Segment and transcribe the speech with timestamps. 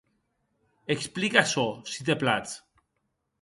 [0.95, 1.67] Explica açò,
[1.97, 2.57] se te platz.